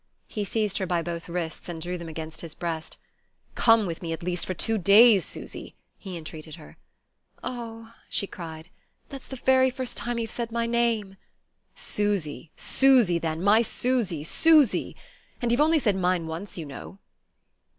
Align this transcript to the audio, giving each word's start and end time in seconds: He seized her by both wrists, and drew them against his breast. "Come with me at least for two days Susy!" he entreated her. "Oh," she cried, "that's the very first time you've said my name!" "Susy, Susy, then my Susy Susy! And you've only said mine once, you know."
He 0.27 0.43
seized 0.43 0.79
her 0.79 0.87
by 0.87 1.03
both 1.03 1.29
wrists, 1.29 1.69
and 1.69 1.79
drew 1.79 1.95
them 1.95 2.09
against 2.09 2.41
his 2.41 2.55
breast. 2.55 2.97
"Come 3.53 3.85
with 3.85 4.01
me 4.01 4.13
at 4.13 4.23
least 4.23 4.47
for 4.47 4.55
two 4.55 4.79
days 4.79 5.23
Susy!" 5.25 5.75
he 5.99 6.17
entreated 6.17 6.55
her. 6.55 6.77
"Oh," 7.43 7.93
she 8.09 8.25
cried, 8.25 8.71
"that's 9.09 9.27
the 9.27 9.35
very 9.35 9.69
first 9.69 9.97
time 9.97 10.17
you've 10.17 10.31
said 10.31 10.51
my 10.51 10.65
name!" 10.65 11.17
"Susy, 11.75 12.49
Susy, 12.55 13.19
then 13.19 13.43
my 13.43 13.61
Susy 13.61 14.23
Susy! 14.23 14.95
And 15.39 15.51
you've 15.51 15.61
only 15.61 15.77
said 15.77 15.95
mine 15.95 16.25
once, 16.25 16.57
you 16.57 16.65
know." 16.65 16.97